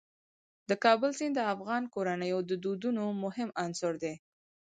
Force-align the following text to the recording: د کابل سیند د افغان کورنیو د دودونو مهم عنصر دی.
د 0.69 0.71
کابل 0.85 1.11
سیند 1.19 1.33
د 1.37 1.41
افغان 1.53 1.83
کورنیو 1.93 2.39
د 2.49 2.51
دودونو 2.63 3.03
مهم 3.23 3.49
عنصر 3.63 3.93
دی. 4.03 4.13